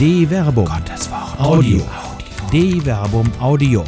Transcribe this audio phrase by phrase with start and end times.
[0.00, 0.64] De Verbum.
[0.64, 1.38] Gottes Wort.
[1.38, 1.86] Audio.
[2.50, 3.84] De Verbum Audio.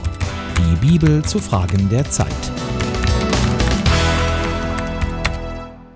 [0.58, 2.28] Die Bibel zu Fragen der Zeit.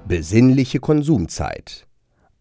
[0.09, 1.87] Besinnliche Konsumzeit.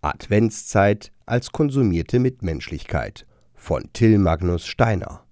[0.02, 5.26] Adventszeit als konsumierte Mitmenschlichkeit von Till Magnus Steiner.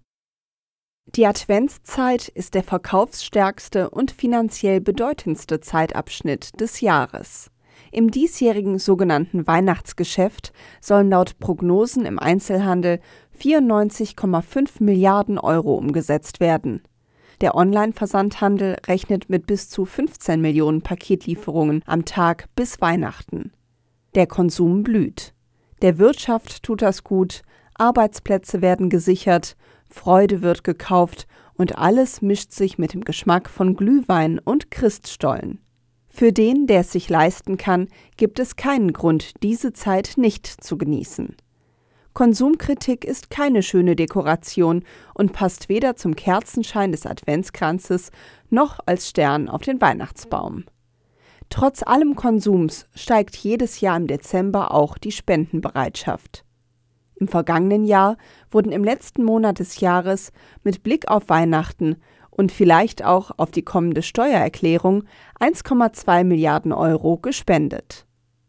[1.15, 7.52] Die Adventszeit ist der verkaufsstärkste und finanziell bedeutendste Zeitabschnitt des Jahres.
[7.93, 12.99] Im diesjährigen sogenannten Weihnachtsgeschäft sollen laut Prognosen im Einzelhandel
[13.39, 16.81] 94,5 Milliarden Euro umgesetzt werden.
[17.41, 23.51] Der Online-Versandhandel rechnet mit bis zu 15 Millionen Paketlieferungen am Tag bis Weihnachten.
[24.15, 25.35] Der Konsum blüht.
[25.83, 27.43] Der Wirtschaft tut das gut,
[27.75, 29.55] Arbeitsplätze werden gesichert,
[29.87, 35.59] Freude wird gekauft und alles mischt sich mit dem Geschmack von Glühwein und Christstollen.
[36.15, 40.77] Für den, der es sich leisten kann, gibt es keinen Grund, diese Zeit nicht zu
[40.77, 41.35] genießen.
[42.13, 44.83] Konsumkritik ist keine schöne Dekoration
[45.15, 48.11] und passt weder zum Kerzenschein des Adventskranzes
[48.51, 50.65] noch als Stern auf den Weihnachtsbaum.
[51.49, 56.45] Trotz allem Konsums steigt jedes Jahr im Dezember auch die Spendenbereitschaft.
[57.15, 58.17] Im vergangenen Jahr
[58.51, 60.31] wurden im letzten Monat des Jahres
[60.63, 61.95] mit Blick auf Weihnachten
[62.35, 65.03] und vielleicht auch auf die kommende Steuererklärung
[65.39, 68.05] 1,2 Milliarden Euro gespendet.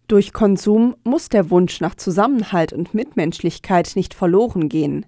[0.09, 5.07] Durch Konsum muss der Wunsch nach Zusammenhalt und Mitmenschlichkeit nicht verloren gehen.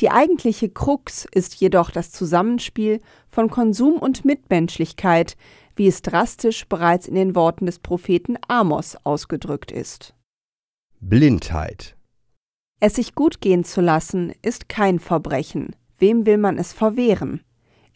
[0.00, 5.36] Die eigentliche Krux ist jedoch das Zusammenspiel von Konsum und Mitmenschlichkeit,
[5.74, 10.14] wie es drastisch bereits in den Worten des Propheten Amos ausgedrückt ist.
[11.00, 11.96] Blindheit.
[12.78, 15.74] Es sich gut gehen zu lassen, ist kein Verbrechen.
[15.98, 17.40] Wem will man es verwehren?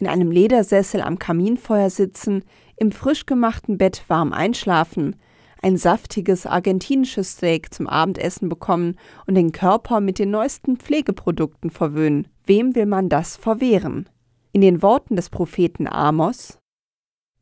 [0.01, 2.43] In einem Ledersessel am Kaminfeuer sitzen,
[2.77, 5.17] im frisch gemachten Bett warm einschlafen,
[5.63, 12.29] ein saftiges argentinisches Steak zum Abendessen bekommen und den Körper mit den neuesten Pflegeprodukten verwöhnen.
[12.47, 14.09] Wem will man das verwehren?
[14.53, 16.59] In den Worten des Propheten Amos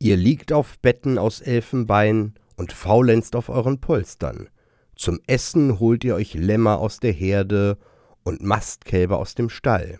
[0.01, 4.49] Ihr liegt auf Betten aus Elfenbein und faulenzt auf euren Polstern.
[4.95, 7.77] Zum Essen holt ihr euch Lämmer aus der Herde
[8.23, 9.99] und Mastkälber aus dem Stall.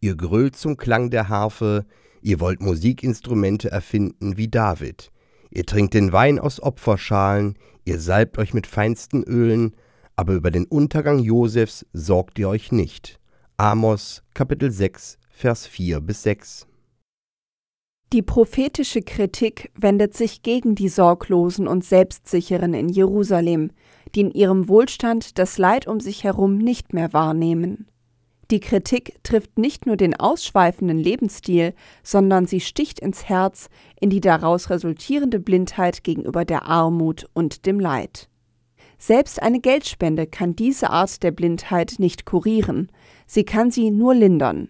[0.00, 1.86] Ihr grölt zum Klang der Harfe,
[2.22, 5.10] ihr wollt Musikinstrumente erfinden wie David.
[5.50, 9.74] Ihr trinkt den Wein aus Opferschalen, ihr salbt euch mit feinsten Ölen,
[10.16, 13.20] aber über den Untergang Josefs sorgt ihr euch nicht.
[13.58, 16.66] Amos Kapitel 6 Vers 4 bis 6
[18.12, 23.70] Die prophetische Kritik wendet sich gegen die Sorglosen und Selbstsicheren in Jerusalem,
[24.14, 27.86] die in ihrem Wohlstand das Leid um sich herum nicht mehr wahrnehmen.
[28.52, 31.74] Die Kritik trifft nicht nur den ausschweifenden Lebensstil,
[32.04, 33.68] sondern sie sticht ins Herz
[34.00, 38.28] in die daraus resultierende Blindheit gegenüber der Armut und dem Leid.
[38.98, 42.88] Selbst eine Geldspende kann diese Art der Blindheit nicht kurieren,
[43.26, 44.68] sie kann sie nur lindern.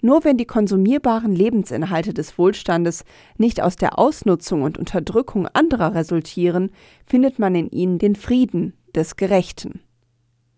[0.00, 3.04] Nur wenn die konsumierbaren Lebensinhalte des Wohlstandes
[3.36, 6.70] nicht aus der Ausnutzung und Unterdrückung anderer resultieren,
[7.04, 9.80] findet man in ihnen den Frieden des Gerechten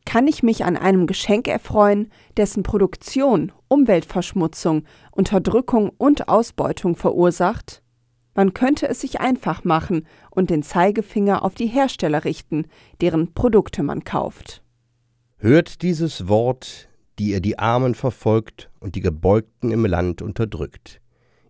[0.04, 7.82] kann ich mich an einem Geschenk erfreuen, dessen Produktion Umweltverschmutzung, Unterdrückung und Ausbeutung verursacht?
[8.34, 12.66] Man könnte es sich einfach machen und den Zeigefinger auf die Hersteller richten,
[13.00, 14.62] deren Produkte man kauft.
[15.36, 16.88] Hört dieses Wort,
[17.18, 21.00] die ihr die Armen verfolgt und die Gebeugten im Land unterdrückt.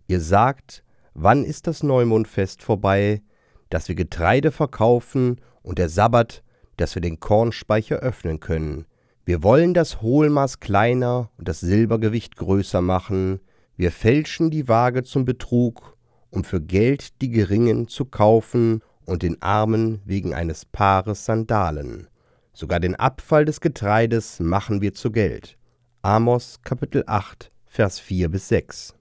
[0.07, 0.83] Ihr sagt,
[1.13, 3.21] wann ist das Neumondfest vorbei,
[3.69, 6.43] dass wir Getreide verkaufen und der Sabbat
[6.77, 8.85] dass wir den Kornspeicher öffnen können.
[9.25, 13.39] Wir wollen das Hohlmaß kleiner und das Silbergewicht größer machen.
[13.75, 15.97] Wir fälschen die Waage zum Betrug,
[16.29, 22.07] um für Geld die Geringen zu kaufen und den Armen wegen eines Paares Sandalen.
[22.53, 25.57] Sogar den Abfall des Getreides machen wir zu Geld.
[26.03, 28.95] Amos Kapitel 8, Vers 4 bis 6.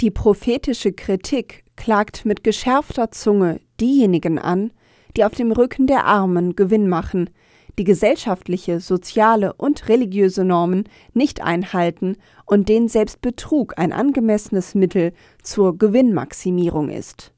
[0.00, 4.72] Die prophetische Kritik klagt mit geschärfter Zunge diejenigen an,
[5.16, 7.30] die auf dem Rücken der Armen Gewinn machen,
[7.78, 15.12] die gesellschaftliche, soziale und religiöse Normen nicht einhalten und denen selbst Betrug ein angemessenes Mittel
[15.42, 17.32] zur Gewinnmaximierung ist.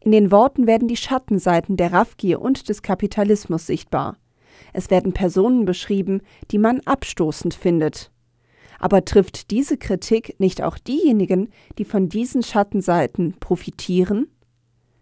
[0.00, 4.16] In den Worten werden die Schattenseiten der Raffgier und des Kapitalismus sichtbar.
[4.72, 8.12] Es werden Personen beschrieben, die man abstoßend findet.
[8.78, 14.28] Aber trifft diese Kritik nicht auch diejenigen, die von diesen Schattenseiten profitieren?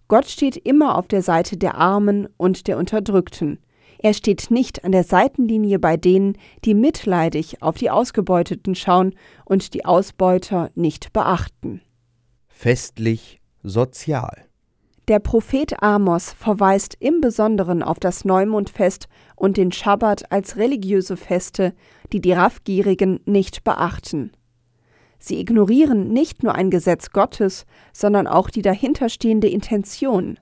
[0.08, 3.58] Gott steht immer auf der Seite der Armen und der Unterdrückten.
[3.98, 9.14] Er steht nicht an der Seitenlinie bei denen, die mitleidig auf die Ausgebeuteten schauen
[9.46, 11.80] und die Ausbeuter nicht beachten.
[12.48, 14.44] Festlich sozial.
[15.08, 21.74] Der Prophet Amos verweist im Besonderen auf das Neumondfest und den Schabbat als religiöse Feste,
[22.12, 24.32] die die Raffgierigen nicht beachten.
[25.26, 30.38] Sie ignorieren nicht nur ein Gesetz Gottes, sondern auch die dahinterstehende Intention.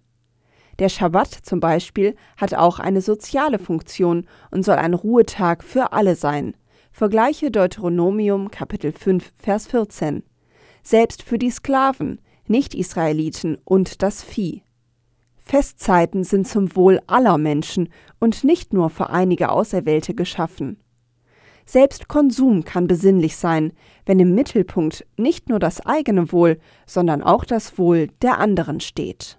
[0.81, 6.17] Der Schabbat zum Beispiel hat auch eine soziale Funktion und soll ein Ruhetag für alle
[6.17, 6.56] sein.
[6.90, 10.25] Vergleiche Deuteronomium Kapitel 5 Vers 14.
[10.82, 14.64] Selbst für die Sklaven, Nicht-Israeliten und das Vieh.
[15.37, 17.88] Festzeiten sind zum Wohl aller Menschen
[18.19, 20.81] und nicht nur für einige Auserwählte geschaffen.
[21.64, 23.73] Selbst Konsum kann besinnlich sein,
[24.06, 29.38] wenn im Mittelpunkt nicht nur das eigene Wohl, sondern auch das Wohl der anderen steht.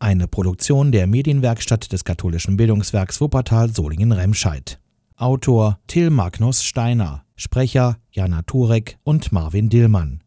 [0.00, 4.78] Eine Produktion der Medienwerkstatt des katholischen Bildungswerks Wuppertal Solingen-Remscheid.
[5.16, 10.22] Autor Till Magnus Steiner, Sprecher Jana Turek und Marvin Dillmann.